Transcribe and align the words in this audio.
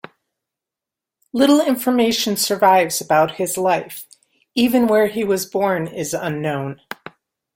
Little 1.31 1.61
information 1.61 2.35
survives 2.35 3.01
about 3.01 3.35
his 3.35 3.55
life; 3.55 4.07
even 4.55 4.87
where 4.87 5.05
he 5.05 5.23
was 5.23 5.45
born 5.45 5.85
is 5.87 6.15
unknown. 6.15 6.81